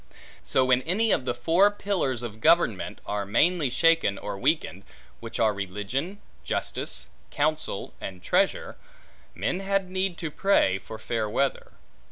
[0.43, 4.81] So when any of the four pillars of government, are mainly shaken, or weakened
[5.19, 8.77] (which are religion, justice, counsel, and treasure),
[9.35, 11.73] men had need to pray for fair weather.